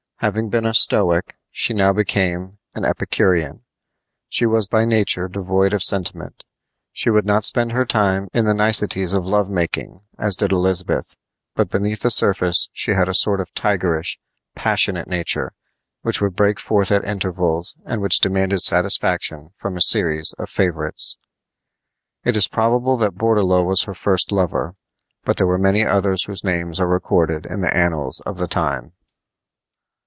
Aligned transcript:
Having 0.23 0.49
been 0.51 0.67
a 0.67 0.73
Stoic, 0.75 1.35
she 1.49 1.73
now 1.73 1.91
became 1.93 2.59
an 2.75 2.85
Epicurean. 2.85 3.63
She 4.29 4.45
was 4.45 4.67
by 4.67 4.85
nature 4.85 5.27
devoid 5.27 5.73
of 5.73 5.81
sentiment. 5.81 6.45
She 6.91 7.09
would 7.09 7.25
not 7.25 7.43
spend 7.43 7.71
her 7.71 7.87
time 7.87 8.27
in 8.31 8.45
the 8.45 8.53
niceties 8.53 9.15
of 9.15 9.25
love 9.25 9.49
making, 9.49 10.01
as 10.19 10.35
did 10.35 10.51
Elizabeth; 10.51 11.15
but 11.55 11.71
beneath 11.71 12.01
the 12.03 12.11
surface 12.11 12.69
she 12.71 12.91
had 12.91 13.09
a 13.09 13.15
sort 13.15 13.41
of 13.41 13.51
tigerish, 13.55 14.19
passionate 14.53 15.07
nature, 15.07 15.53
which 16.03 16.21
would 16.21 16.35
break 16.35 16.59
forth 16.59 16.91
at 16.91 17.03
intervals, 17.03 17.75
and 17.83 17.99
which 17.99 18.19
demanded 18.19 18.59
satisfaction 18.61 19.49
from 19.55 19.75
a 19.75 19.81
series 19.81 20.33
of 20.33 20.51
favorites. 20.51 21.17
It 22.23 22.37
is 22.37 22.47
probable 22.47 22.95
that 22.97 23.15
Bourdelot 23.17 23.65
was 23.65 23.85
her 23.85 23.95
first 23.95 24.31
lover, 24.31 24.75
but 25.23 25.37
there 25.37 25.47
were 25.47 25.57
many 25.57 25.83
others 25.83 26.25
whose 26.25 26.43
names 26.43 26.79
are 26.79 26.87
recorded 26.87 27.47
in 27.47 27.61
the 27.61 27.75
annals 27.75 28.19
of 28.19 28.37
the 28.37 28.47
time. 28.47 28.93